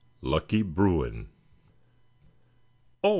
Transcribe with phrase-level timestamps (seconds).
[0.23, 1.29] LUCKY BRUIN.
[3.03, 3.09] "Oh!